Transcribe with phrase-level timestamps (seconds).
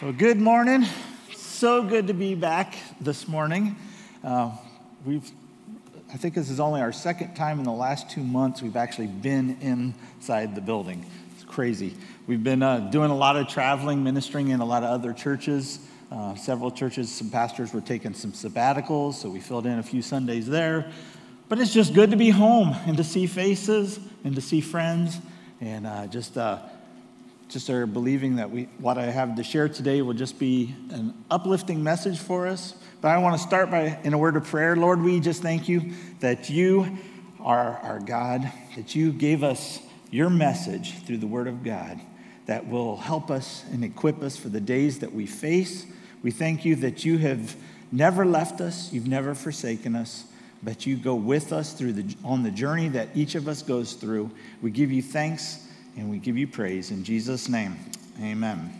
[0.00, 0.86] Well, good morning.
[1.34, 3.74] So good to be back this morning.
[4.22, 4.52] Uh,
[5.04, 5.28] we've,
[6.14, 9.08] I think this is only our second time in the last two months we've actually
[9.08, 11.04] been inside the building.
[11.34, 11.96] It's crazy.
[12.28, 15.80] We've been uh, doing a lot of traveling, ministering in a lot of other churches.
[16.12, 20.00] Uh, several churches, some pastors were taking some sabbaticals, so we filled in a few
[20.00, 20.92] Sundays there.
[21.48, 25.18] But it's just good to be home and to see faces and to see friends
[25.60, 26.60] and uh, just uh,
[27.48, 31.14] just are believing that we, what I have to share today will just be an
[31.30, 32.74] uplifting message for us.
[33.00, 34.76] But I want to start by in a word of prayer.
[34.76, 36.98] Lord, we just thank you that you
[37.40, 39.80] are our God, that you gave us
[40.10, 41.98] your message through the word of God
[42.46, 45.86] that will help us and equip us for the days that we face.
[46.22, 47.56] We thank you that you have
[47.92, 50.24] never left us, you've never forsaken us,
[50.62, 53.94] but you go with us through the, on the journey that each of us goes
[53.94, 54.30] through.
[54.60, 55.67] We give you thanks
[55.98, 57.76] and we give you praise in Jesus' name.
[58.22, 58.72] Amen.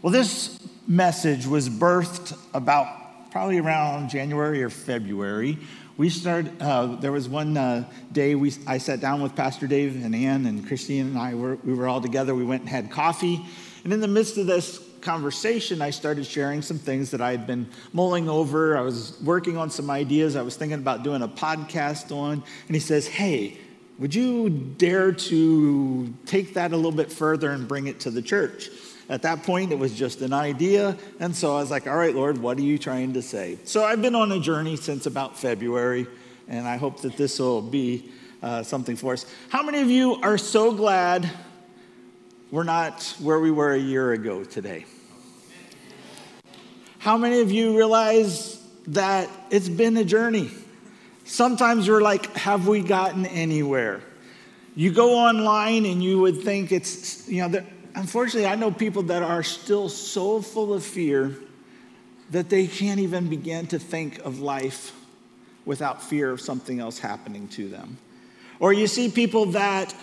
[0.00, 5.58] Well, this message was birthed about probably around January or February.
[5.96, 10.04] We started, uh, there was one uh, day we, I sat down with Pastor Dave
[10.04, 12.34] and Ann and Christine and I, were, we were all together.
[12.34, 13.44] We went and had coffee.
[13.84, 17.46] And in the midst of this conversation, I started sharing some things that I had
[17.46, 18.76] been mulling over.
[18.76, 22.42] I was working on some ideas I was thinking about doing a podcast on.
[22.66, 23.58] And he says, Hey,
[24.00, 28.22] would you dare to take that a little bit further and bring it to the
[28.22, 28.70] church?
[29.10, 30.96] At that point, it was just an idea.
[31.18, 33.58] And so I was like, all right, Lord, what are you trying to say?
[33.64, 36.06] So I've been on a journey since about February,
[36.48, 38.10] and I hope that this will be
[38.42, 39.26] uh, something for us.
[39.50, 41.30] How many of you are so glad
[42.50, 44.86] we're not where we were a year ago today?
[47.00, 50.50] How many of you realize that it's been a journey?
[51.30, 54.02] Sometimes you're like, have we gotten anywhere?
[54.74, 57.64] You go online and you would think it's, you know,
[57.94, 61.36] unfortunately, I know people that are still so full of fear
[62.32, 64.92] that they can't even begin to think of life
[65.64, 67.96] without fear of something else happening to them.
[68.58, 69.94] Or you see people that,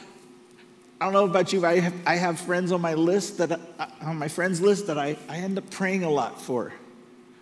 [1.02, 3.88] I don't know about you, I have, I have friends on my list that, uh,
[4.00, 6.72] on my friends list that I, I end up praying a lot for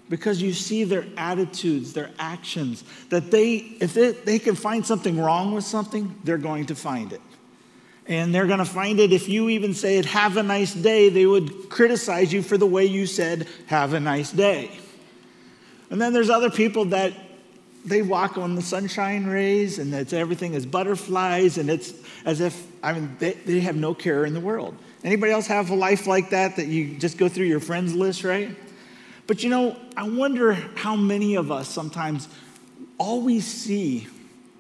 [0.10, 5.20] because you see their attitudes, their actions, that they, if they, they can find something
[5.20, 7.22] wrong with something, they're going to find it.
[8.08, 11.10] And they're going to find it if you even say it, have a nice day,
[11.10, 14.72] they would criticize you for the way you said, have a nice day.
[15.90, 17.14] And then there's other people that
[17.84, 21.94] they walk on the sunshine rays and it's everything is butterflies and it's
[22.26, 24.76] as if, I mean, they, they have no care in the world.
[25.04, 28.24] Anybody else have a life like that that you just go through your friends list,
[28.24, 28.56] right?
[29.28, 32.28] But you know, I wonder how many of us sometimes
[33.00, 34.08] we see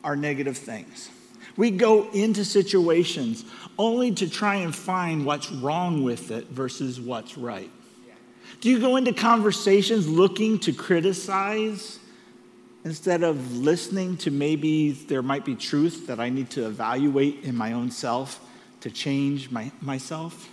[0.03, 1.09] are negative things.
[1.57, 3.45] We go into situations
[3.77, 7.69] only to try and find what's wrong with it versus what's right.
[8.61, 11.99] Do you go into conversations looking to criticize
[12.83, 17.55] instead of listening to maybe there might be truth that I need to evaluate in
[17.55, 18.39] my own self
[18.81, 20.49] to change my, myself?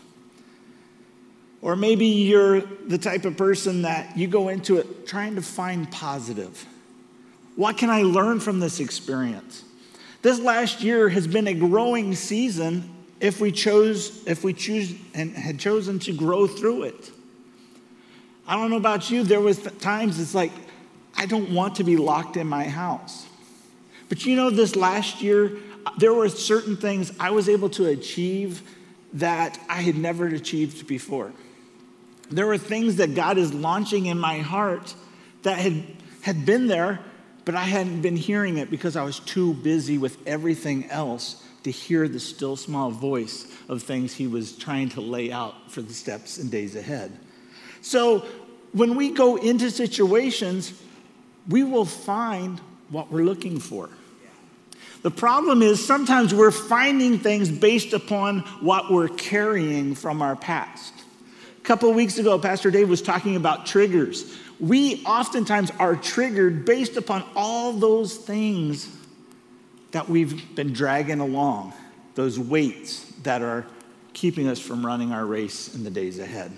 [1.63, 5.91] Or maybe you're the type of person that you go into it trying to find
[5.91, 6.67] positive.
[7.55, 9.63] What can I learn from this experience?
[10.23, 12.91] This last year has been a growing season
[13.21, 17.11] if we chose if we choose and had chosen to grow through it.
[18.47, 20.53] I don't know about you, there was times it's like
[21.15, 23.27] I don't want to be locked in my house.
[24.09, 25.57] But you know this last year
[25.87, 28.63] uh, there were certain things I was able to achieve
[29.13, 31.33] that I had never achieved before.
[32.33, 34.95] There were things that God is launching in my heart
[35.43, 35.85] that had,
[36.23, 37.01] had been there,
[37.45, 41.71] but I hadn't been hearing it because I was too busy with everything else to
[41.71, 45.93] hear the still small voice of things He was trying to lay out for the
[45.93, 47.13] steps and days ahead.
[47.83, 48.25] So
[48.73, 50.73] when we go into situations,
[51.49, 53.91] we will find what we're looking for.
[55.03, 60.95] The problem is sometimes we're finding things based upon what we're carrying from our past.
[61.63, 64.37] A couple of weeks ago, Pastor Dave was talking about triggers.
[64.59, 68.89] We oftentimes are triggered based upon all those things
[69.93, 71.73] that we've been dragging along,
[72.17, 73.65] those weights that are
[74.13, 76.51] keeping us from running our race in the days ahead.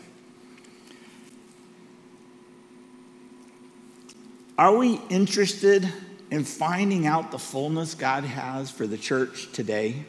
[4.56, 5.86] Are we interested
[6.30, 10.04] in finding out the fullness God has for the church today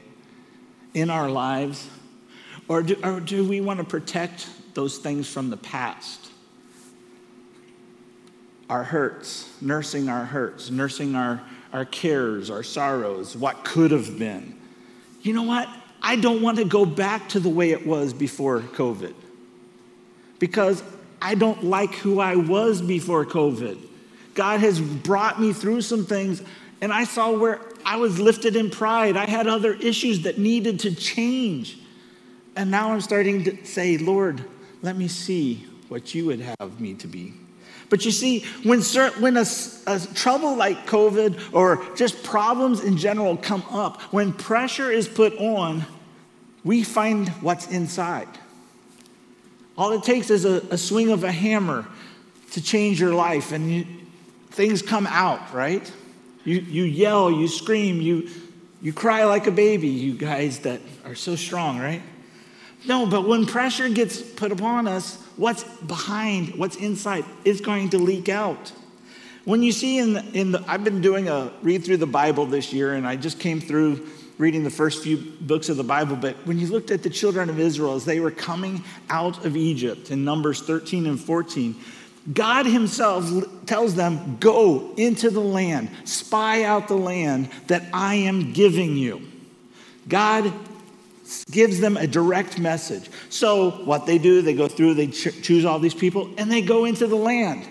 [0.94, 1.90] in our lives?
[2.70, 6.30] Or do, or do we want to protect those things from the past.
[8.70, 11.42] Our hurts, nursing our hurts, nursing our,
[11.74, 14.56] our cares, our sorrows, what could have been.
[15.22, 15.68] You know what?
[16.02, 19.14] I don't want to go back to the way it was before COVID.
[20.40, 20.84] because
[21.22, 23.78] I don't like who I was before COVID.
[24.34, 26.42] God has brought me through some things,
[26.82, 29.16] and I saw where I was lifted in pride.
[29.18, 31.78] I had other issues that needed to change.
[32.56, 34.44] And now I'm starting to say, Lord,
[34.86, 37.34] let me see what you would have me to be.
[37.90, 39.46] But you see, when, when a,
[39.88, 45.36] a, trouble like COVID or just problems in general come up, when pressure is put
[45.38, 45.86] on,
[46.64, 48.28] we find what's inside.
[49.76, 51.88] All it takes is a, a swing of a hammer
[52.52, 53.88] to change your life, and you,
[54.52, 55.92] things come out, right?
[56.44, 58.30] You, you yell, you scream, you,
[58.84, 62.04] you cry like a baby, you guys that are so strong, right?
[62.88, 67.98] No, but when pressure gets put upon us, what's behind, what's inside is going to
[67.98, 68.72] leak out.
[69.44, 72.46] When you see in the, in the, I've been doing a read through the Bible
[72.46, 76.16] this year, and I just came through reading the first few books of the Bible,
[76.16, 79.56] but when you looked at the children of Israel as they were coming out of
[79.56, 81.76] Egypt in Numbers 13 and 14,
[82.34, 83.32] God Himself
[83.66, 89.22] tells them, Go into the land, spy out the land that I am giving you.
[90.08, 90.52] God
[91.50, 93.10] gives them a direct message.
[93.30, 96.62] So, what they do, they go through, they ch- choose all these people, and they
[96.62, 97.68] go into the land.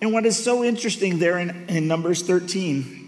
[0.00, 2.98] And what is so interesting there in, in Numbers 13,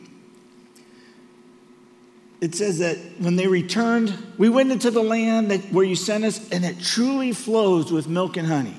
[2.40, 6.24] it says that when they returned, we went into the land that, where you sent
[6.24, 8.76] us, and it truly flows with milk and honey.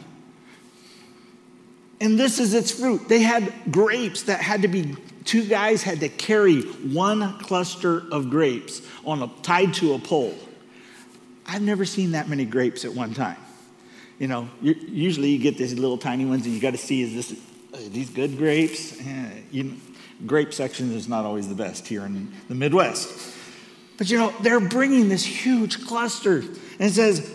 [2.01, 3.07] And this is its fruit.
[3.07, 8.31] They had grapes that had to be, two guys had to carry one cluster of
[8.31, 10.33] grapes on a, tied to a pole.
[11.51, 13.35] I've never seen that many grapes at one time.
[14.19, 17.13] You know, usually you get these little tiny ones and you got to see, is
[17.13, 17.39] this,
[17.73, 18.97] are these good grapes?
[19.01, 19.75] Eh, you
[20.25, 23.35] grape section is not always the best here in the Midwest.
[23.97, 26.37] But you know, they're bringing this huge cluster.
[26.39, 27.29] And it says,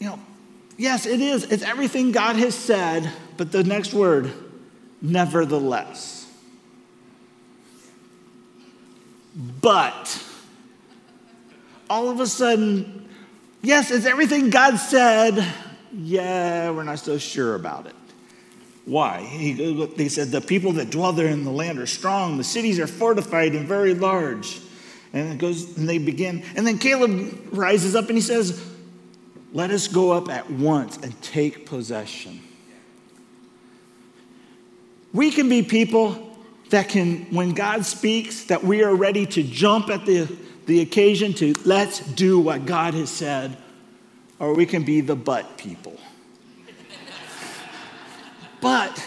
[0.00, 0.18] you know,
[0.76, 1.44] yes, it is.
[1.44, 4.32] It's everything God has said, but the next word,
[5.00, 6.28] nevertheless.
[9.36, 10.20] But
[11.88, 13.05] all of a sudden,
[13.66, 15.44] Yes, it's everything God said.
[15.92, 17.96] Yeah, we're not so sure about it.
[18.84, 19.22] Why?
[19.22, 19.54] He,
[19.86, 22.38] they said the people that dwell there in the land are strong.
[22.38, 24.60] The cities are fortified and very large.
[25.12, 26.44] And it goes, and they begin.
[26.54, 28.64] And then Caleb rises up and he says,
[29.52, 32.40] Let us go up at once and take possession.
[35.12, 36.38] We can be people
[36.70, 40.32] that can, when God speaks, that we are ready to jump at the
[40.66, 43.56] the occasion to let's do what God has said,
[44.38, 45.98] or we can be the but people.
[48.60, 49.04] but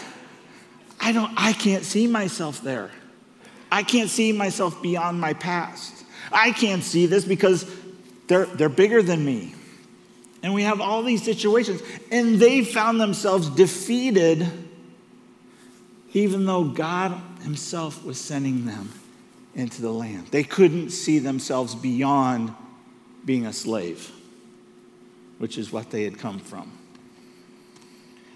[0.98, 2.90] I don't I can't see myself there.
[3.70, 6.04] I can't see myself beyond my past.
[6.32, 7.70] I can't see this because
[8.26, 9.54] they're they're bigger than me.
[10.42, 14.48] And we have all these situations and they found themselves defeated
[16.12, 18.90] even though God himself was sending them
[19.60, 20.28] into the land.
[20.28, 22.54] They couldn't see themselves beyond
[23.24, 24.10] being a slave,
[25.38, 26.72] which is what they had come from.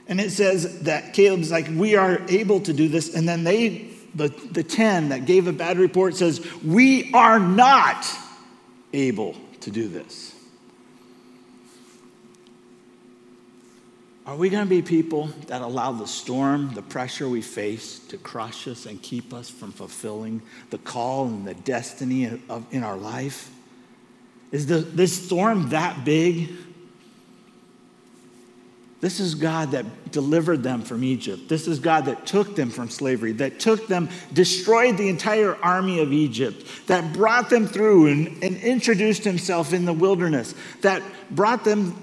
[0.06, 3.14] And it says that Caleb's like, we are able to do this.
[3.14, 8.06] And then they, the, the 10 that gave a bad report says, we are not
[8.92, 10.33] able to do this.
[14.26, 18.16] Are we going to be people that allow the storm, the pressure we face to
[18.16, 20.40] crush us and keep us from fulfilling
[20.70, 23.50] the call and the destiny of, in our life?
[24.50, 26.52] Is the, this storm that big?
[29.02, 31.46] This is God that delivered them from Egypt.
[31.50, 36.00] This is God that took them from slavery, that took them, destroyed the entire army
[36.00, 41.64] of Egypt, that brought them through and, and introduced himself in the wilderness, that brought
[41.64, 41.94] them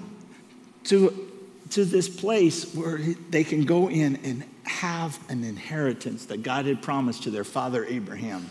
[0.84, 1.31] to
[1.72, 2.98] to this place where
[3.30, 7.84] they can go in and have an inheritance that God had promised to their father
[7.84, 8.50] Abraham.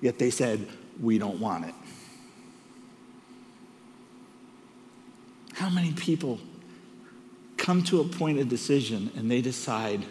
[0.00, 0.66] Yet they said,
[1.00, 1.74] We don't want it.
[5.54, 6.38] How many people
[7.56, 10.04] come to a point of decision and they decide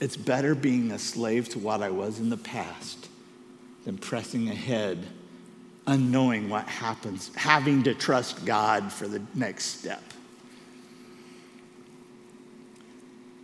[0.00, 3.08] it's better being a slave to what I was in the past
[3.84, 5.06] than pressing ahead,
[5.86, 10.02] unknowing what happens, having to trust God for the next step?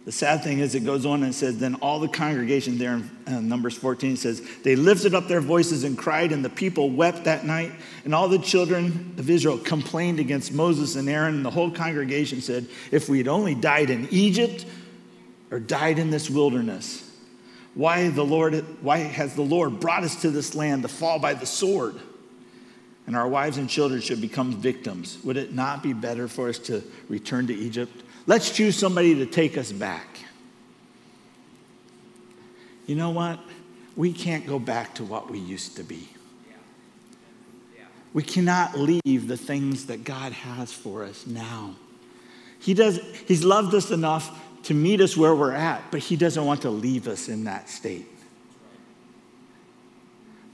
[0.04, 3.10] The sad thing is, it goes on and says, Then all the congregation there in
[3.28, 7.24] uh, Numbers 14 says, They lifted up their voices and cried, and the people wept
[7.24, 7.70] that night.
[8.04, 11.36] And all the children of Israel complained against Moses and Aaron.
[11.36, 14.66] And the whole congregation said, If we had only died in Egypt
[15.52, 17.08] or died in this wilderness,
[17.74, 21.34] why, the Lord, why has the Lord brought us to this land to fall by
[21.34, 21.94] the sword?
[23.06, 25.18] And our wives and children should become victims.
[25.24, 28.02] Would it not be better for us to return to Egypt?
[28.26, 30.06] Let's choose somebody to take us back.
[32.86, 33.40] You know what?
[33.96, 36.08] We can't go back to what we used to be.
[38.12, 41.76] We cannot leave the things that God has for us now.
[42.58, 46.44] He does, he's loved us enough to meet us where we're at, but He doesn't
[46.44, 48.06] want to leave us in that state.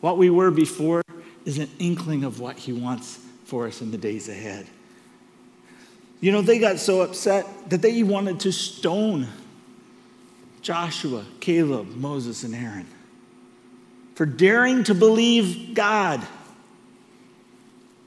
[0.00, 1.02] What we were before
[1.44, 4.66] is an inkling of what He wants for us in the days ahead.
[6.20, 9.28] You know, they got so upset that they wanted to stone
[10.62, 12.86] Joshua, Caleb, Moses, and Aaron
[14.18, 16.26] for daring to believe God.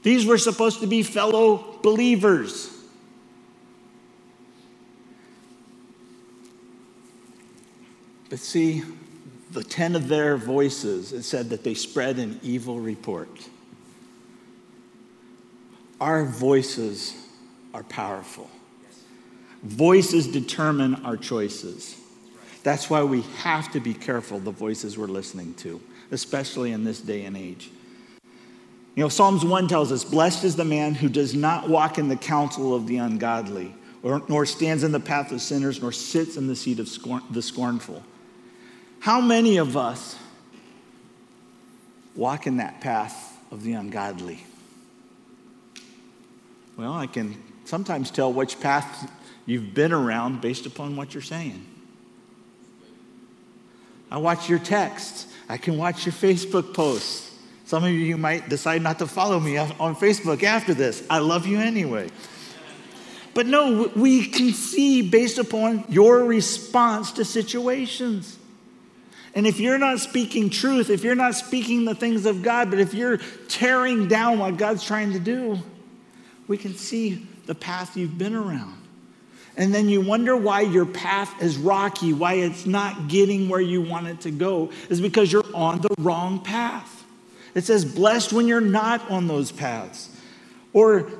[0.02, 2.70] These were supposed to be fellow believers.
[8.28, 8.82] But see,
[9.52, 13.30] the 10 of their voices, it said that they spread an evil report.
[15.98, 17.14] Our voices
[17.74, 18.50] are powerful.
[19.62, 21.96] Voices determine our choices.
[22.62, 27.00] That's why we have to be careful the voices we're listening to, especially in this
[27.00, 27.70] day and age.
[28.94, 32.08] You know, Psalms 1 tells us, Blessed is the man who does not walk in
[32.08, 36.36] the counsel of the ungodly, or, nor stands in the path of sinners, nor sits
[36.36, 38.02] in the seat of scorn, the scornful.
[39.00, 40.16] How many of us
[42.14, 44.44] walk in that path of the ungodly?
[46.76, 49.10] Well, I can sometimes tell which path
[49.46, 51.66] you've been around based upon what you're saying.
[54.10, 55.26] I watch your texts.
[55.48, 57.30] I can watch your Facebook posts.
[57.64, 61.02] Some of you might decide not to follow me on Facebook after this.
[61.08, 62.10] I love you anyway.
[63.34, 68.38] But no, we can see based upon your response to situations.
[69.34, 72.78] And if you're not speaking truth, if you're not speaking the things of God, but
[72.78, 75.58] if you're tearing down what God's trying to do,
[76.48, 78.78] we can see the path you've been around.
[79.56, 83.82] And then you wonder why your path is rocky, why it's not getting where you
[83.82, 87.04] want it to go, is because you're on the wrong path.
[87.54, 90.08] It says, blessed when you're not on those paths,
[90.72, 91.10] or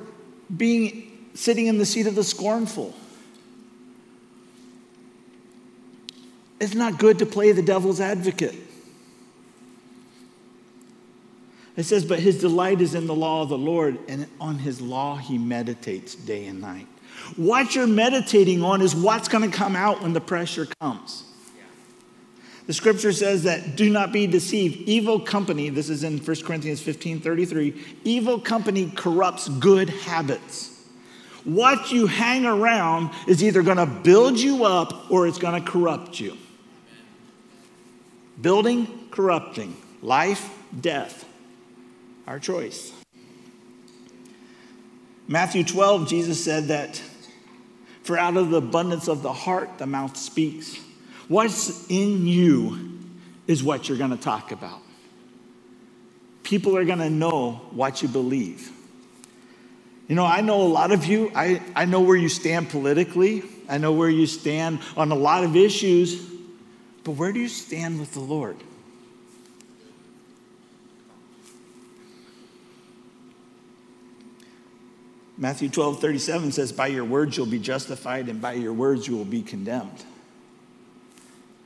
[0.55, 2.95] being sitting in the seat of the scornful.
[6.59, 8.55] It's not good to play the devil's advocate.
[11.75, 14.79] It says, But his delight is in the law of the Lord, and on his
[14.81, 16.87] law he meditates day and night.
[17.35, 21.23] What you're meditating on is what's going to come out when the pressure comes.
[22.65, 24.87] The scripture says that do not be deceived.
[24.87, 30.69] Evil company, this is in 1 Corinthians 15 33, evil company corrupts good habits.
[31.43, 35.69] What you hang around is either going to build you up or it's going to
[35.69, 36.37] corrupt you.
[38.41, 39.75] Building, corrupting.
[40.01, 40.49] Life,
[40.79, 41.25] death.
[42.27, 42.91] Our choice.
[45.27, 47.01] Matthew 12, Jesus said that,
[48.03, 50.77] For out of the abundance of the heart, the mouth speaks.
[51.27, 52.99] What's in you
[53.47, 54.81] is what you're going to talk about.
[56.43, 58.69] People are going to know what you believe.
[60.07, 63.43] You know, I know a lot of you, I, I know where you stand politically,
[63.69, 66.33] I know where you stand on a lot of issues.
[67.03, 68.57] But where do you stand with the Lord?
[75.37, 79.17] Matthew 12, 37 says, By your words you'll be justified, and by your words you
[79.17, 80.03] will be condemned.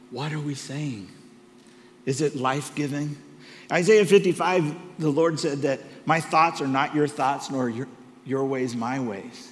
[0.10, 1.10] What are we saying?
[2.06, 3.18] Is it life giving?
[3.72, 7.88] Isaiah 55, the Lord said that my thoughts are not your thoughts, nor your,
[8.26, 9.52] your ways my ways.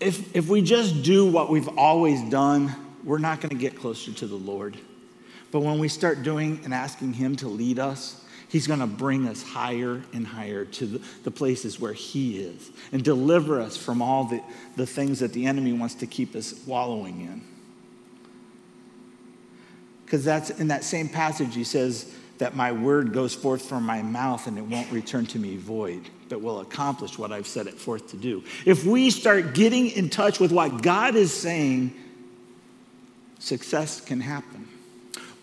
[0.00, 2.74] If, if we just do what we've always done,
[3.04, 4.78] we're not going to get closer to the Lord.
[5.50, 9.28] But when we start doing and asking Him to lead us, He's going to bring
[9.28, 14.24] us higher and higher to the, places where He is and deliver us from all
[14.24, 14.42] the,
[14.76, 17.42] the things that the enemy wants to keep us wallowing in.
[20.04, 24.00] Because that's in that same passage, He says that my word goes forth from my
[24.00, 27.74] mouth and it won't return to me void, but will accomplish what I've set it
[27.74, 28.42] forth to do.
[28.64, 31.92] If we start getting in touch with what God is saying,
[33.38, 34.57] success can happen.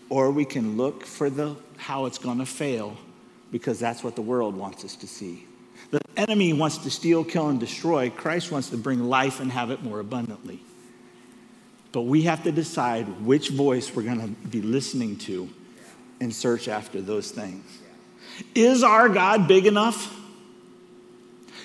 [0.08, 2.96] Or we can look for the how it's going to fail
[3.50, 5.46] because that's what the world wants us to see.
[5.90, 8.10] The enemy wants to steal, kill, and destroy.
[8.10, 10.60] Christ wants to bring life and have it more abundantly.
[11.92, 15.48] But we have to decide which voice we're going to be listening to
[16.20, 17.64] and search after those things.
[18.54, 20.14] Is our God big enough?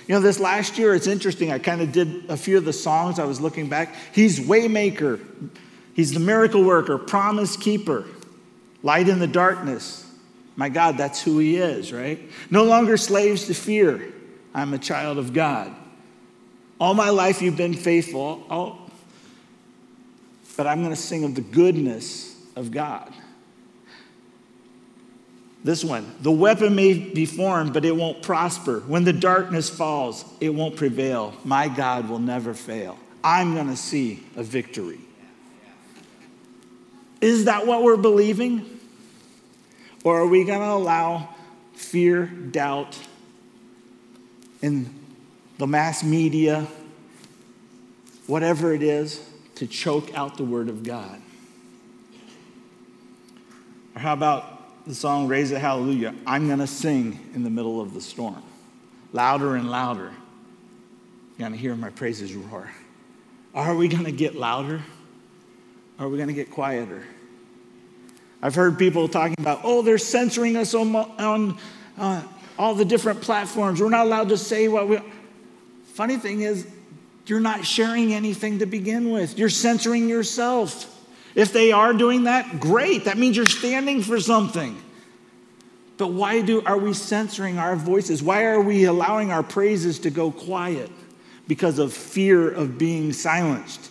[0.07, 1.51] You know, this last year, it's interesting.
[1.51, 3.19] I kind of did a few of the songs.
[3.19, 3.95] I was looking back.
[4.13, 5.19] He's Waymaker,
[5.93, 8.05] He's the miracle worker, promise keeper,
[8.83, 10.05] light in the darkness.
[10.55, 12.19] My God, that's who He is, right?
[12.49, 14.13] No longer slaves to fear.
[14.53, 15.73] I'm a child of God.
[16.79, 18.43] All my life you've been faithful.
[18.49, 18.77] Oh,
[20.57, 23.13] but I'm going to sing of the goodness of God.
[25.63, 28.79] This one, the weapon may be formed, but it won't prosper.
[28.81, 31.35] When the darkness falls, it won't prevail.
[31.43, 32.97] My God will never fail.
[33.23, 34.99] I'm going to see a victory.
[37.21, 38.79] Is that what we're believing?
[40.03, 41.29] Or are we going to allow
[41.75, 42.97] fear, doubt,
[44.61, 44.93] in
[45.59, 46.67] the mass media,
[48.25, 49.23] whatever it is,
[49.55, 51.21] to choke out the Word of God?
[53.95, 56.15] Or how about the song Raise a Hallelujah?
[56.25, 58.41] I'm going to sing in the middle of the storm,
[59.13, 60.11] louder and louder.
[61.37, 62.71] You're going to hear my praises roar.
[63.53, 64.81] Are we going to get louder?
[66.01, 67.03] Are we going to get quieter?
[68.41, 71.59] I've heard people talking about, oh, they're censoring us on, on
[71.95, 72.23] uh,
[72.57, 73.79] all the different platforms.
[73.79, 74.99] We're not allowed to say what we.
[75.93, 76.65] Funny thing is,
[77.27, 79.37] you're not sharing anything to begin with.
[79.37, 80.87] You're censoring yourself.
[81.35, 83.05] If they are doing that, great.
[83.05, 84.81] That means you're standing for something.
[85.97, 88.23] But why do, are we censoring our voices?
[88.23, 90.89] Why are we allowing our praises to go quiet?
[91.47, 93.90] Because of fear of being silenced.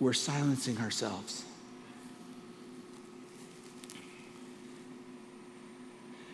[0.00, 1.44] We're silencing ourselves.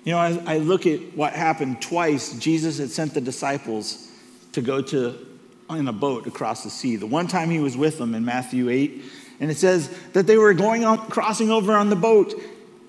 [0.04, 2.38] You know, I, I look at what happened twice.
[2.38, 4.10] Jesus had sent the disciples
[4.52, 5.26] to go to
[5.70, 6.96] in a boat across the sea.
[6.96, 9.02] The one time he was with them in Matthew 8,
[9.40, 12.34] and it says that they were going on, crossing over on the boat,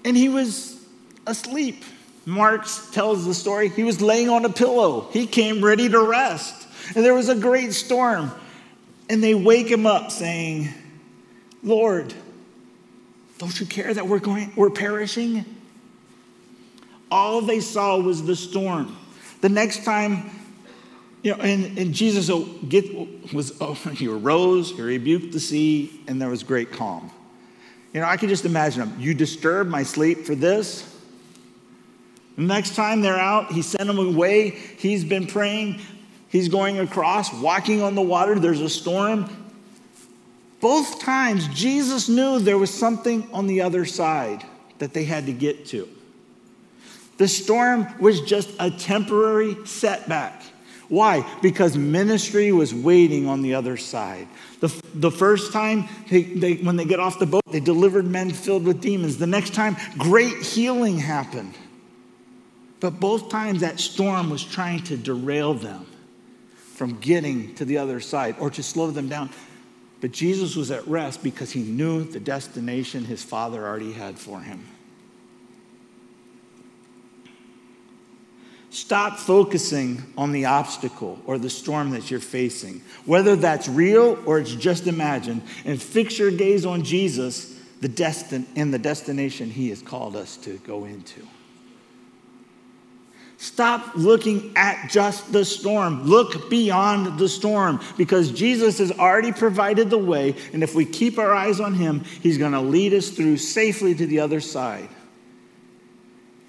[0.03, 0.85] and he was
[1.25, 1.83] asleep.
[2.25, 3.69] Mark tells the story.
[3.69, 5.07] He was laying on a pillow.
[5.11, 6.67] He came ready to rest.
[6.95, 8.31] And there was a great storm.
[9.09, 10.69] And they wake him up saying,
[11.63, 12.13] Lord,
[13.37, 15.45] don't you care that we're going, we're perishing?
[17.11, 18.97] All they saw was the storm.
[19.41, 20.31] The next time,
[21.21, 22.29] you know, and, and Jesus
[22.67, 27.11] get, was, oh, he arose, he rebuked the sea, and there was great calm.
[27.93, 28.99] You know, I can just imagine him.
[28.99, 30.91] You disturb my sleep for this?
[32.35, 34.49] The next time they're out, he sent them away.
[34.49, 35.79] He's been praying.
[36.29, 38.39] He's going across, walking on the water.
[38.39, 39.29] There's a storm.
[40.59, 44.43] Both times, Jesus knew there was something on the other side
[44.79, 45.87] that they had to get to.
[47.17, 50.43] The storm was just a temporary setback.
[50.89, 51.25] Why?
[51.41, 54.27] Because ministry was waiting on the other side.
[54.59, 58.31] The, the first time, they, they, when they get off the boat, they delivered men
[58.31, 59.17] filled with demons.
[59.17, 61.53] The next time, great healing happened.
[62.79, 65.87] But both times, that storm was trying to derail them
[66.75, 69.29] from getting to the other side or to slow them down.
[70.01, 74.41] But Jesus was at rest because he knew the destination his Father already had for
[74.41, 74.65] him.
[78.69, 84.37] Stop focusing on the obstacle or the storm that you're facing, whether that's real or
[84.37, 89.69] it's just imagined, and fix your gaze on Jesus the destin- and the destination he
[89.69, 91.25] has called us to go into.
[93.37, 96.03] Stop looking at just the storm.
[96.03, 100.35] Look beyond the storm because Jesus has already provided the way.
[100.53, 103.93] And if we keep our eyes on Him, He's going to lead us through safely
[103.95, 104.89] to the other side.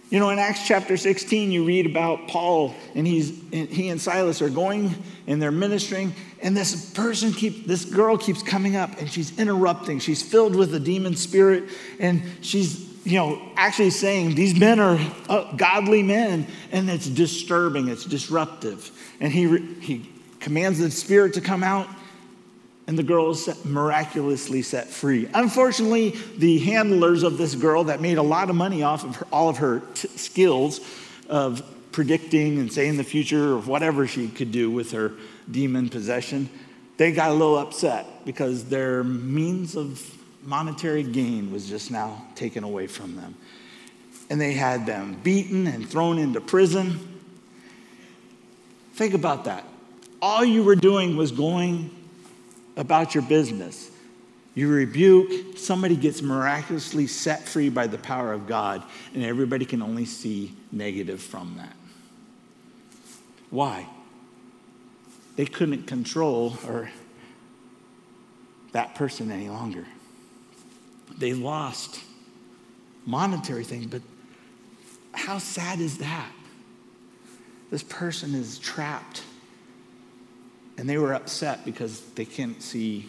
[0.09, 4.01] You know, in Acts chapter 16, you read about Paul, and he's and he and
[4.01, 4.94] Silas are going
[5.27, 9.99] and they're ministering, and this person keep this girl keeps coming up and she's interrupting.
[9.99, 11.64] She's filled with a demon spirit,
[11.99, 17.88] and she's you know actually saying these men are uh, godly men, and it's disturbing,
[17.88, 18.90] it's disruptive.
[19.21, 21.88] And he he commands the spirit to come out,
[22.88, 25.29] and the girl is miraculously set free.
[25.35, 29.27] Unfortunately, the handlers of this girl that made a lot of money off of her,
[29.33, 30.81] all of her t- skills
[31.29, 35.12] of predicting and saying the future or whatever she could do with her
[35.51, 36.51] demon possession,
[36.97, 40.12] they got a little upset because their means of
[40.47, 43.35] monetary gain was just now taken away from them.
[44.31, 47.21] And they had them beaten and thrown into prison.
[48.95, 49.65] Think about that.
[50.23, 51.91] All you were doing was going
[52.77, 53.91] about your business.
[54.55, 58.83] You rebuke, somebody gets miraculously set free by the power of God,
[59.13, 61.77] and everybody can only see negative from that.
[63.51, 63.87] Why?
[65.37, 66.91] They couldn't control or
[68.73, 69.85] that person any longer.
[71.19, 72.01] They lost
[73.05, 74.03] monetary things, but
[75.13, 76.31] how sad is that?
[77.71, 79.23] This person is trapped
[80.79, 83.09] and they were upset because they can't see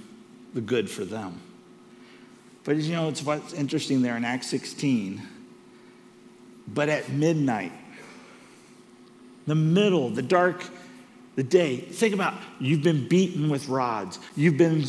[0.53, 1.41] the good for them.
[2.63, 5.21] But you know, it's what's interesting there in Acts 16.
[6.67, 7.71] But at midnight,
[9.45, 10.63] the middle, the dark
[11.35, 11.77] the day.
[11.77, 14.85] Think about you've been beaten with rods, you've been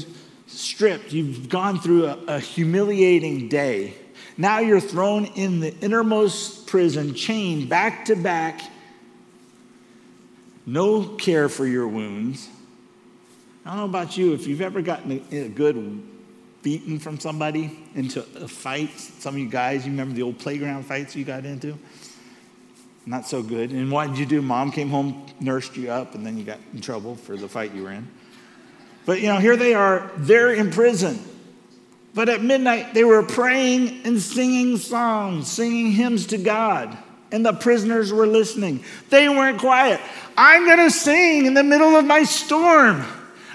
[0.49, 3.95] stripped, you've gone through a, a humiliating day.
[4.37, 8.61] Now you're thrown in the innermost prison, chained back to back,
[10.67, 12.49] no care for your wounds.
[13.65, 16.03] I don't know about you, if you've ever gotten a, a good
[16.63, 20.85] beaten from somebody into a fight, some of you guys, you remember the old playground
[20.85, 21.79] fights you got into?
[23.07, 23.71] Not so good.
[23.71, 24.43] And what did you do?
[24.43, 27.75] Mom came home, nursed you up, and then you got in trouble for the fight
[27.75, 28.07] you were in.
[29.09, 31.19] But you know, here they are, they're in prison.
[32.13, 36.95] But at midnight, they were praying and singing songs, singing hymns to God.
[37.33, 38.85] And the prisoners were listening.
[39.09, 39.99] They weren't quiet.
[40.37, 43.03] I'm going to sing in the middle of my storm.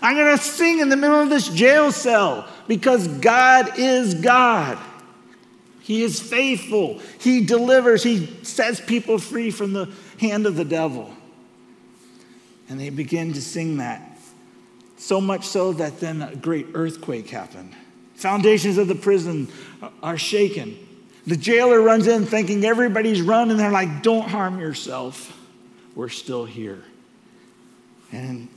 [0.01, 4.79] I'm going to sing in the middle of this jail cell because God is God.
[5.81, 6.99] He is faithful.
[7.19, 8.01] He delivers.
[8.01, 11.13] He sets people free from the hand of the devil.
[12.69, 14.12] And they begin to sing that.
[15.03, 17.75] So much so that then a great earthquake happened.
[18.15, 19.49] Foundations of the prison
[20.01, 20.79] are shaken.
[21.27, 25.37] The jailer runs in thinking everybody's run, and they're like, Don't harm yourself.
[25.93, 26.85] We're still here.
[28.13, 28.47] And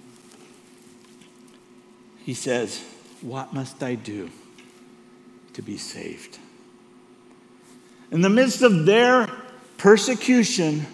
[2.24, 2.80] he says,
[3.22, 4.30] What must I do
[5.54, 6.38] to be saved?
[8.12, 9.28] In the midst of their
[9.78, 10.86] persecution,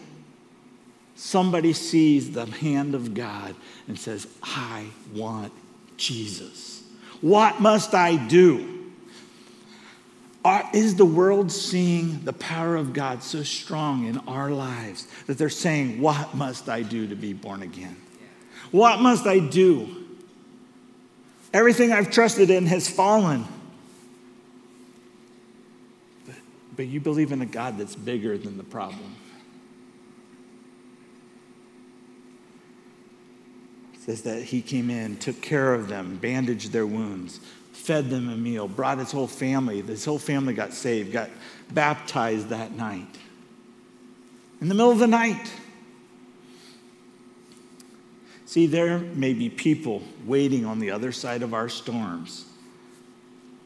[1.23, 3.55] somebody sees the hand of God
[3.87, 5.53] and says, I want
[5.97, 6.83] Jesus.
[7.21, 8.91] What must I do?
[10.45, 15.39] Are, is the world seeing the power of God so strong in our lives that
[15.39, 17.97] they're saying, What must I do to be born again?
[18.73, 20.05] What must I do?
[21.55, 23.45] Everything I've trusted in has fallen.
[26.27, 26.35] But,
[26.75, 29.15] but you believe in a God that's bigger than the problem.
[34.05, 37.39] Says that he came in, took care of them, bandaged their wounds,
[37.73, 39.81] fed them a meal, brought his whole family.
[39.81, 41.31] His whole family got saved, got
[41.71, 43.07] baptized that night.
[44.61, 45.53] In the middle of the night.
[48.45, 52.47] See, there may be people waiting on the other side of our storms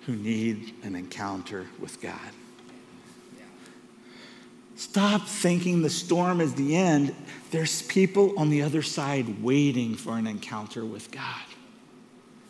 [0.03, 2.20] who need an encounter with God.
[4.77, 7.15] Stop thinking the storm is the end.
[7.51, 11.43] There's people on the other side waiting for an encounter with God.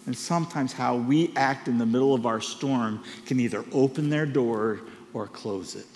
[0.06, 4.26] And sometimes how we act in the middle of our storm can either open their
[4.26, 4.80] door
[5.14, 5.86] or close it.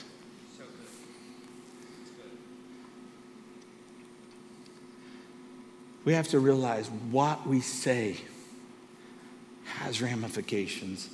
[6.05, 8.17] We have to realize what we say
[9.65, 11.09] has ramifications.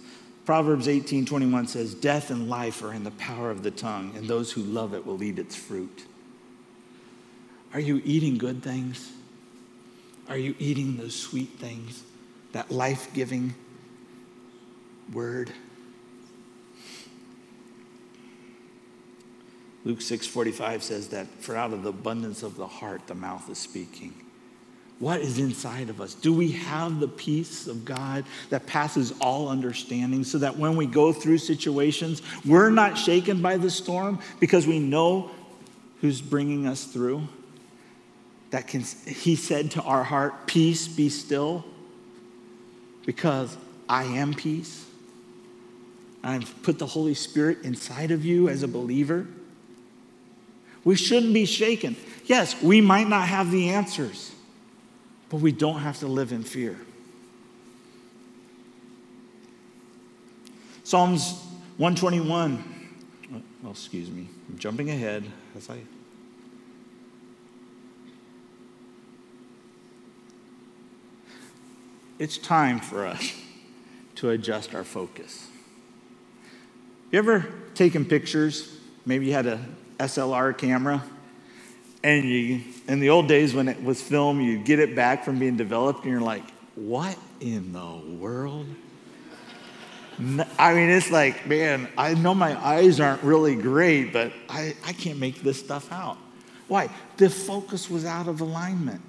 [0.46, 4.28] Proverbs 18 21 says, Death and life are in the power of the tongue, and
[4.28, 6.06] those who love it will eat its fruit.
[7.74, 9.10] Are you eating good things?
[10.28, 12.04] Are you eating those sweet things?
[12.52, 13.54] That life giving
[15.12, 15.52] word?
[19.84, 23.58] Luke 6:45 says that for out of the abundance of the heart the mouth is
[23.58, 24.14] speaking.
[24.98, 26.14] What is inside of us?
[26.14, 30.86] Do we have the peace of God that passes all understanding so that when we
[30.86, 35.30] go through situations, we're not shaken by the storm because we know
[36.00, 37.28] who's bringing us through?
[38.50, 41.64] That can, he said to our heart, Peace, be still,
[43.04, 43.54] because
[43.88, 44.86] I am peace.
[46.24, 49.26] I've put the Holy Spirit inside of you as a believer.
[50.84, 51.96] We shouldn't be shaken.
[52.24, 54.32] Yes, we might not have the answers.
[55.28, 56.78] But we don't have to live in fear.
[60.84, 61.32] Psalms
[61.78, 62.62] 121.
[63.64, 64.28] Oh, excuse me.
[64.48, 65.24] I'm jumping ahead
[65.56, 65.80] as I.
[72.18, 73.34] It's time for us
[74.16, 75.48] to adjust our focus.
[77.10, 78.78] You ever taken pictures?
[79.04, 79.60] Maybe you had a
[79.98, 81.02] SLR camera
[82.06, 85.40] and you, in the old days when it was film, you get it back from
[85.40, 86.44] being developed, and you're like,
[86.76, 88.66] what in the world?
[90.56, 94.92] I mean, it's like, man, I know my eyes aren't really great, but I, I
[94.92, 96.16] can't make this stuff out.
[96.68, 96.90] Why?
[97.16, 99.00] The focus was out of alignment.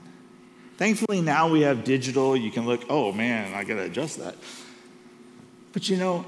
[0.77, 2.35] Thankfully, now we have digital.
[2.35, 4.35] You can look, oh man, I got to adjust that.
[5.71, 6.25] But you know,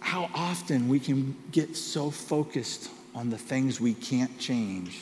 [0.00, 4.98] how often we can get so focused on the things we can't change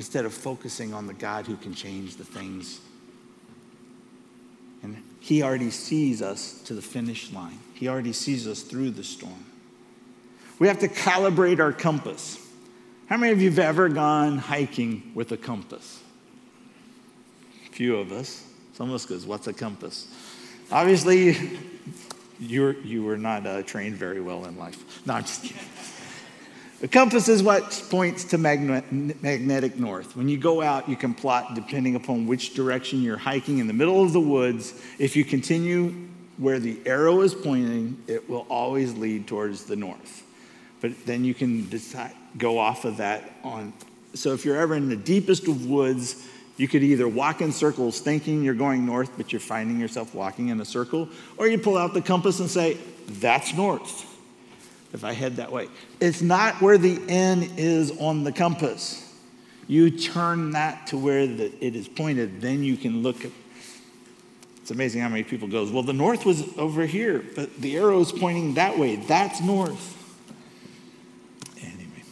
[0.00, 2.80] instead of focusing on the God who can change the things.
[4.82, 9.04] And He already sees us to the finish line, He already sees us through the
[9.04, 9.44] storm.
[10.58, 12.38] We have to calibrate our compass.
[13.10, 16.00] How many of you have ever gone hiking with a compass?
[17.72, 18.42] few of us.
[18.72, 20.08] Some of us goes, what's a compass?
[20.72, 21.36] Obviously,
[22.40, 25.06] you're, you were not uh, trained very well in life.
[25.06, 25.58] No, I'm just kidding.
[26.80, 30.16] The compass is what points to magnetic north.
[30.16, 33.74] When you go out, you can plot depending upon which direction you're hiking in the
[33.74, 34.72] middle of the woods.
[34.98, 40.24] If you continue where the arrow is pointing, it will always lead towards the north.
[40.80, 43.74] But then you can decide, go off of that on.
[44.14, 48.00] So if you're ever in the deepest of woods, you could either walk in circles
[48.00, 51.76] thinking you're going north, but you're finding yourself walking in a circle, or you pull
[51.76, 54.09] out the compass and say, that's north
[54.92, 55.68] if I head that way.
[56.00, 59.06] It's not where the N is on the compass.
[59.68, 63.30] You turn that to where the, it is pointed, then you can look at.
[64.62, 68.00] It's amazing how many people goes, well, the north was over here, but the arrow
[68.00, 68.96] is pointing that way.
[68.96, 69.96] That's north.
[71.60, 72.02] Anyway,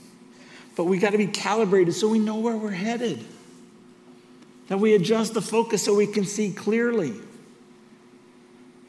[0.77, 3.25] but we got to be calibrated so we know where we're headed.
[4.69, 7.15] That we adjust the focus so we can see clearly.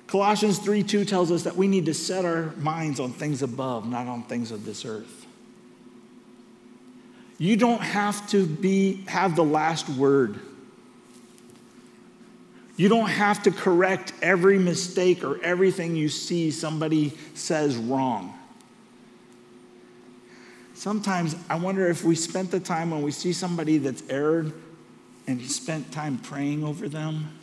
[0.10, 3.88] Colossians 3 2 tells us that we need to set our minds on things above,
[3.88, 5.28] not on things of this earth.
[7.38, 10.40] You don't have to be, have the last word.
[12.76, 18.34] You don't have to correct every mistake or everything you see somebody says wrong.
[20.74, 24.54] Sometimes I wonder if we spent the time when we see somebody that's erred
[25.28, 27.39] and spent time praying over them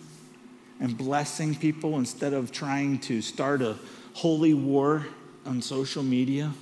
[0.80, 3.76] and blessing people instead of trying to start a
[4.14, 5.06] holy war
[5.44, 6.52] on social media?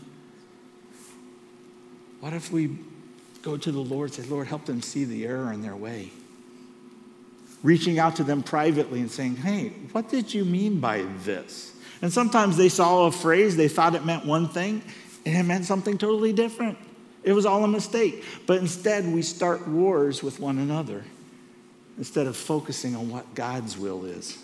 [2.20, 2.78] What if we
[3.42, 6.10] go to the Lord and say, Lord, help them see the error in their way?
[7.62, 11.72] Reaching out to them privately and saying, hey, what did you mean by this?
[12.02, 14.82] And sometimes they saw a phrase, they thought it meant one thing,
[15.24, 16.76] and it meant something totally different.
[17.22, 18.22] It was all a mistake.
[18.46, 21.04] But instead, we start wars with one another
[21.98, 24.38] instead of focusing on what God's will is.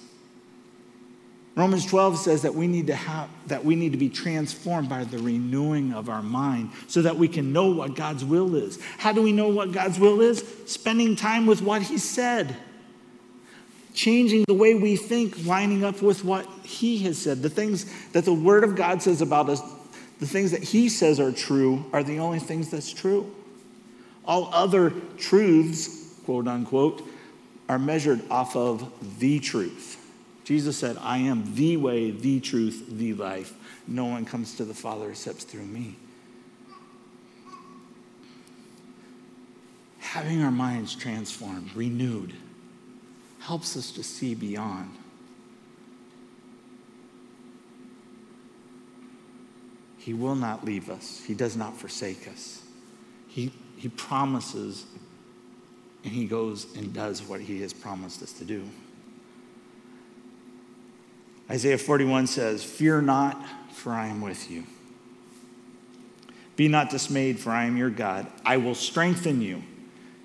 [1.57, 5.05] Romans 12 says that we need to have that we need to be transformed by
[5.05, 8.81] the renewing of our mind so that we can know what God's will is.
[8.99, 10.45] How do we know what God's will is?
[10.67, 12.57] Spending time with what he said.
[13.93, 17.43] Changing the way we think, lining up with what he has said.
[17.43, 19.61] The things that the word of God says about us,
[20.21, 23.35] the things that he says are true are the only things that's true.
[24.25, 27.03] All other truths, quote unquote,
[27.71, 29.97] are measured off of the truth.
[30.43, 33.55] Jesus said, I am the way, the truth, the life.
[33.87, 35.95] No one comes to the Father except through me.
[40.01, 42.35] Having our minds transformed, renewed,
[43.39, 44.91] helps us to see beyond.
[49.97, 52.63] He will not leave us, He does not forsake us.
[53.29, 54.87] He, he promises
[56.05, 58.69] and he goes and does what he has promised us to do.
[61.51, 64.65] Isaiah 41 says, Fear not, for I am with you.
[66.57, 68.27] Be not dismayed, for I am your God.
[68.45, 69.63] I will strengthen you.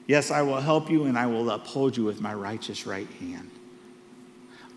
[0.08, 3.50] Yes, I will help you, and I will uphold you with my righteous right hand.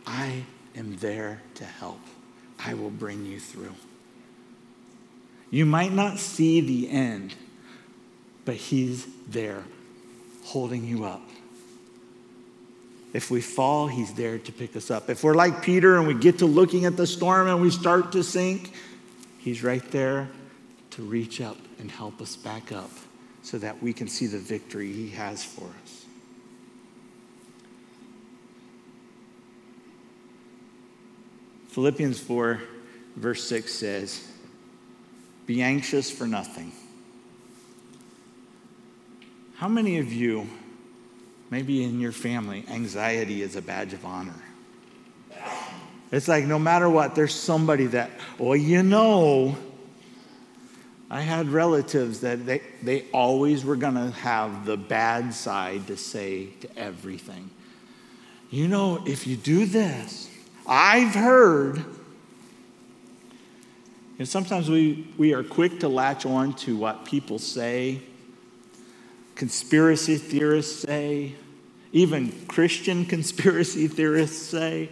[0.07, 2.01] I am there to help.
[2.65, 3.75] I will bring you through.
[5.51, 7.35] You might not see the end,
[8.45, 9.65] but He's there
[10.49, 11.21] holding you up.
[13.13, 15.11] If we fall, he's there to pick us up.
[15.11, 18.13] If we're like Peter and we get to looking at the storm and we start
[18.13, 18.73] to sink,
[19.39, 20.29] he's right there
[20.93, 22.91] to reach up and help us back up
[23.43, 26.07] so that we can see the victory he has for us.
[31.69, 32.61] Philippians 4,
[33.17, 34.27] verse 6 says,
[35.47, 36.73] Be anxious for nothing
[39.59, 40.47] how many of you,
[41.51, 44.41] maybe in your family, anxiety is a badge of honor?
[46.13, 49.59] It's like no matter what, there's somebody that, well, you know,
[51.11, 55.97] I had relatives that they, they always were going to have the bad side to
[55.97, 57.51] say to everything.
[58.51, 60.31] You know, if you do this,
[60.69, 61.85] I've heard.
[64.21, 68.03] And sometimes we, we are quick to latch on to what people say
[69.39, 71.33] conspiracy theorists say,
[71.93, 74.91] even Christian conspiracy theorists say.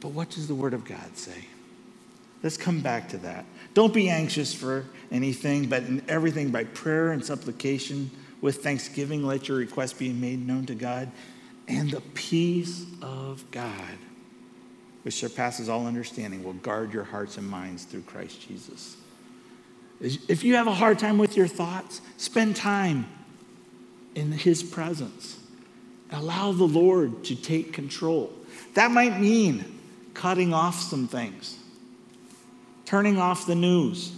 [0.00, 1.44] But what does the Word of God say?
[2.42, 3.44] Let's come back to that.
[3.74, 9.48] Don't be anxious for anything, but in everything by prayer and supplication with thanksgiving, let
[9.48, 11.10] your requests be made known to God.
[11.66, 13.98] And the peace of God,
[15.02, 18.96] which surpasses all understanding, will guard your hearts and minds through Christ Jesus.
[20.00, 23.06] If you have a hard time with your thoughts, spend time
[24.14, 25.38] in his presence
[26.12, 28.30] Allow the Lord to take control.
[28.74, 29.80] That might mean
[30.12, 31.56] cutting off some things,
[32.84, 34.12] turning off the news.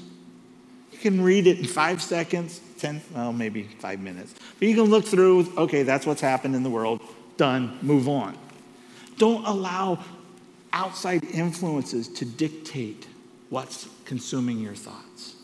[0.90, 4.34] You can read it in five seconds, 10, well, maybe five minutes.
[4.58, 7.00] But you can look through, okay, that's what's happened in the world,
[7.36, 8.36] done, move on.
[9.16, 10.02] Don't allow
[10.72, 13.06] outside influences to dictate
[13.50, 15.36] what's consuming your thoughts.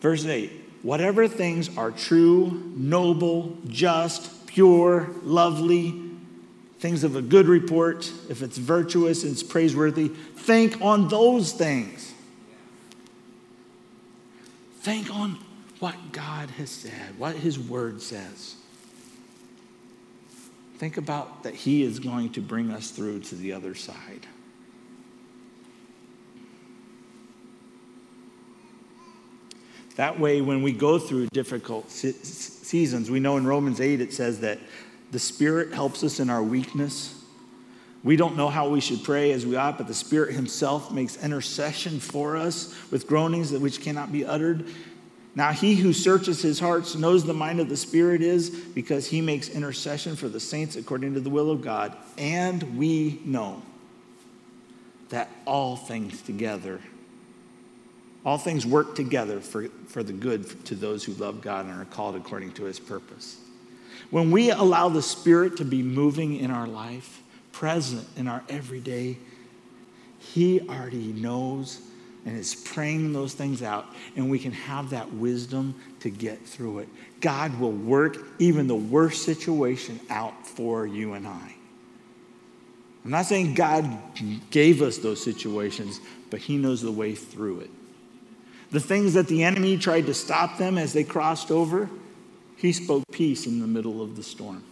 [0.00, 6.10] Verse 8 whatever things are true, noble, just, pure, lovely,
[6.78, 12.14] things of a good report, if it's virtuous and it's praiseworthy, think on those things.
[14.80, 15.38] Think on
[15.78, 18.56] what God has said, what His Word says.
[20.78, 24.26] Think about that He is going to bring us through to the other side.
[30.00, 34.40] That way, when we go through difficult seasons, we know in Romans 8 it says
[34.40, 34.58] that
[35.10, 37.22] the Spirit helps us in our weakness.
[38.02, 41.22] We don't know how we should pray as we ought, but the Spirit Himself makes
[41.22, 44.64] intercession for us with groanings that which cannot be uttered.
[45.34, 49.20] Now, he who searches his hearts knows the mind of the Spirit is because he
[49.20, 51.94] makes intercession for the saints according to the will of God.
[52.16, 53.60] And we know
[55.10, 56.80] that all things together,
[58.24, 61.86] all things work together for, for the good to those who love God and are
[61.86, 63.38] called according to his purpose.
[64.10, 69.16] When we allow the Spirit to be moving in our life, present in our everyday,
[70.18, 71.80] he already knows
[72.26, 76.80] and is praying those things out, and we can have that wisdom to get through
[76.80, 76.88] it.
[77.20, 81.54] God will work even the worst situation out for you and I.
[83.04, 83.90] I'm not saying God
[84.50, 87.70] gave us those situations, but He knows the way through it.
[88.70, 91.90] The things that the enemy tried to stop them as they crossed over,
[92.56, 94.64] He spoke peace in the middle of the storm.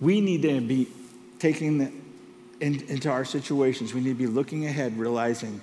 [0.00, 0.88] we need to be
[1.38, 1.92] taking the,
[2.60, 5.60] in, into our situations, we need to be looking ahead, realizing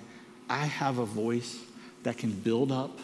[0.49, 1.59] I have a voice
[2.03, 2.99] that can build up,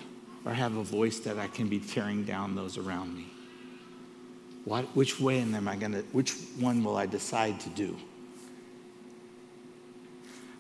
[0.45, 3.27] or have a voice that I can be tearing down those around me.
[4.65, 7.97] What, which way am I going to, which one will I decide to do?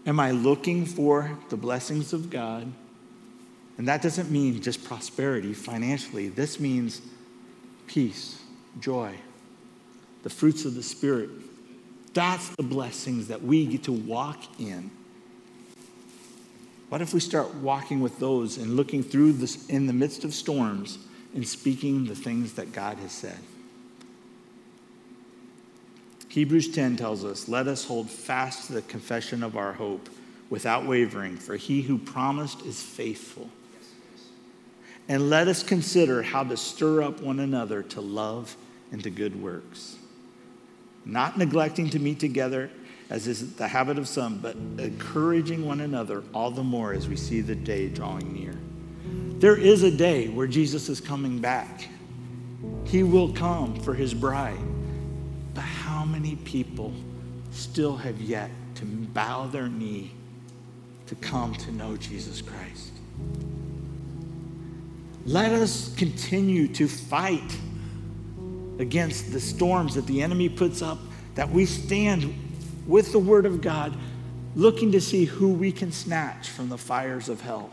[0.05, 2.71] Am I looking for the blessings of God?
[3.77, 6.29] And that doesn't mean just prosperity financially.
[6.29, 7.01] This means
[7.87, 8.41] peace,
[8.79, 9.15] joy,
[10.23, 11.29] the fruits of the Spirit.
[12.13, 14.91] That's the blessings that we get to walk in.
[16.89, 20.33] What if we start walking with those and looking through this in the midst of
[20.33, 20.97] storms
[21.33, 23.37] and speaking the things that God has said?
[26.31, 30.09] Hebrews 10 tells us, Let us hold fast to the confession of our hope
[30.49, 33.49] without wavering, for he who promised is faithful.
[35.07, 38.55] And let us consider how to stir up one another to love
[38.91, 39.97] and to good works
[41.05, 42.69] not neglecting to meet together
[43.09, 47.15] as is the habit of some, but encouraging one another all the more as we
[47.17, 48.57] see the day drawing near.
[49.39, 51.89] There is a day where Jesus is coming back.
[52.85, 54.57] He will come for his bride.
[56.01, 56.91] How many people
[57.51, 60.09] still have yet to bow their knee
[61.05, 62.93] to come to know Jesus Christ?
[65.27, 67.55] Let us continue to fight
[68.79, 70.97] against the storms that the enemy puts up,
[71.35, 72.33] that we stand
[72.87, 73.95] with the Word of God,
[74.55, 77.69] looking to see who we can snatch from the fires of hell.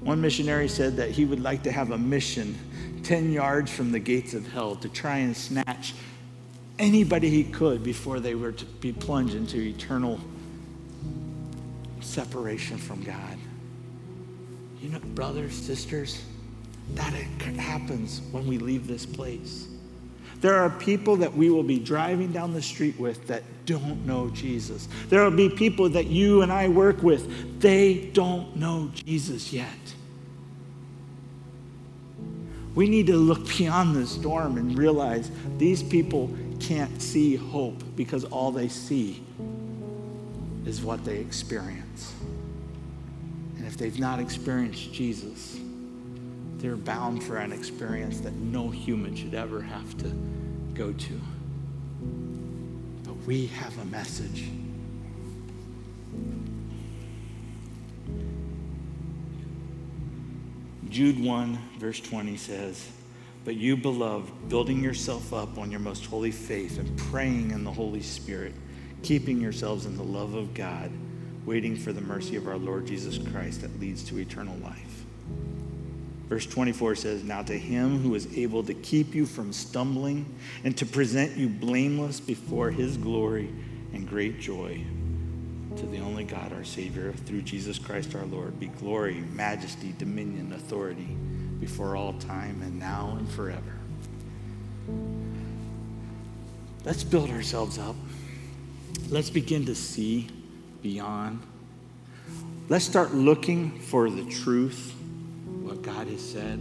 [0.00, 2.58] One missionary said that he would like to have a mission
[3.02, 5.94] 10 yards from the gates of hell to try and snatch
[6.78, 10.18] anybody he could before they were to be plunged into eternal
[12.00, 13.38] separation from God.
[14.80, 16.24] You know, brothers, sisters,
[16.94, 19.68] that it happens when we leave this place.
[20.40, 24.30] There are people that we will be driving down the street with that don't know
[24.30, 24.88] Jesus.
[25.10, 29.68] There will be people that you and I work with, they don't know Jesus yet.
[32.74, 38.24] We need to look beyond the storm and realize these people can't see hope because
[38.24, 39.22] all they see
[40.66, 42.14] is what they experience.
[43.56, 45.58] And if they've not experienced Jesus,
[46.58, 50.08] they're bound for an experience that no human should ever have to
[50.74, 51.20] go to.
[53.04, 54.48] But we have a message.
[60.90, 62.88] Jude 1, verse 20 says,
[63.44, 67.72] But you, beloved, building yourself up on your most holy faith and praying in the
[67.72, 68.54] Holy Spirit,
[69.04, 70.90] keeping yourselves in the love of God,
[71.46, 75.04] waiting for the mercy of our Lord Jesus Christ that leads to eternal life.
[76.28, 80.26] Verse 24 says, Now to him who is able to keep you from stumbling
[80.64, 83.48] and to present you blameless before his glory
[83.92, 84.84] and great joy,
[85.80, 90.52] to the only God, our Savior, through Jesus Christ our Lord, be glory, majesty, dominion,
[90.52, 91.16] authority
[91.58, 93.72] before all time and now and forever.
[96.84, 97.96] Let's build ourselves up.
[99.08, 100.28] Let's begin to see
[100.82, 101.40] beyond.
[102.68, 104.94] Let's start looking for the truth,
[105.62, 106.58] what God has said,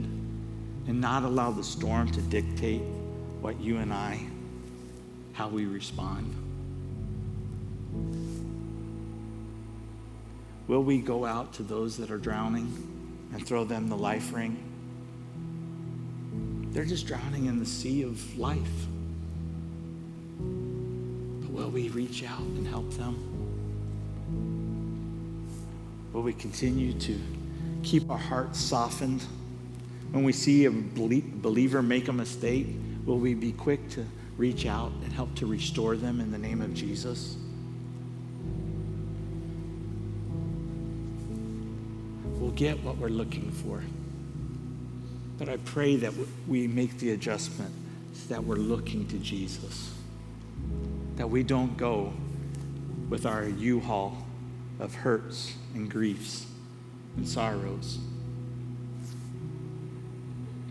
[0.87, 2.83] and not allow the storm to dictate
[3.41, 4.21] what you and I,
[5.33, 6.33] how we respond.
[10.69, 12.71] Will we go out to those that are drowning
[13.33, 14.55] and throw them the life ring?
[16.71, 18.85] They're just drowning in the sea of life.
[20.37, 23.17] But will we reach out and help them?
[26.13, 27.19] Will we continue to
[27.81, 29.23] keep our hearts softened?
[30.11, 32.67] When we see a believer make a mistake,
[33.07, 34.05] will we be quick to
[34.37, 37.37] reach out and help to restore them in the name of Jesus?
[42.59, 43.81] Get what we're looking for.
[45.37, 46.13] But I pray that
[46.45, 47.71] we make the adjustment
[48.13, 49.93] so that we're looking to Jesus.
[51.15, 52.11] That we don't go
[53.07, 54.17] with our U haul
[54.77, 56.47] of hurts and griefs
[57.15, 57.97] and sorrows.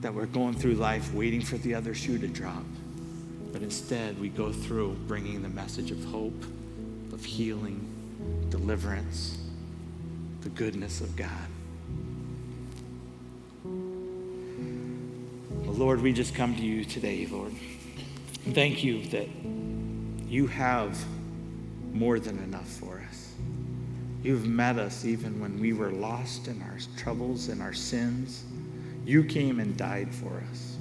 [0.03, 2.67] That we're going through life waiting for the other shoe to drop.
[3.51, 6.45] But instead, we go through bringing the message of hope,
[7.15, 7.81] of healing,
[8.51, 9.39] deliverance,
[10.43, 11.48] the goodness of God.
[15.79, 17.53] Lord, we just come to you today, Lord.
[18.51, 19.29] Thank you that
[20.27, 20.99] you have
[21.93, 23.33] more than enough for us.
[24.25, 28.43] You've met us even when we were lost in our troubles and our sins.
[29.05, 30.79] You came and died for us.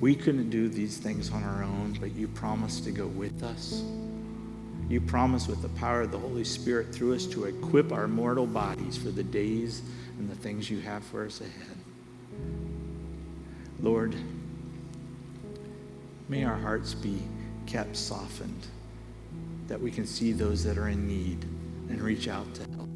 [0.00, 3.84] We couldn't do these things on our own, but you promised to go with us.
[4.88, 8.46] You promised with the power of the Holy Spirit through us to equip our mortal
[8.46, 9.82] bodies for the days
[10.18, 11.73] and the things you have for us ahead.
[13.84, 14.16] Lord,
[16.30, 17.20] may our hearts be
[17.66, 18.66] kept softened,
[19.68, 21.44] that we can see those that are in need
[21.90, 22.88] and reach out to help.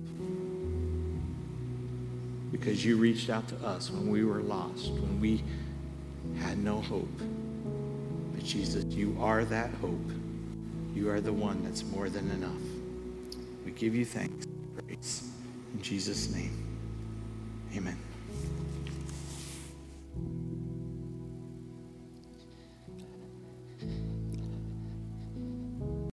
[2.51, 5.45] Because you reached out to us when we were lost, when we
[6.39, 7.21] had no hope.
[8.35, 10.11] But Jesus, you are that hope.
[10.95, 12.53] You are the one that's more than enough.
[13.67, 15.31] We give you thanks, praise.
[15.75, 16.65] In Jesus' name,
[17.77, 18.08] amen.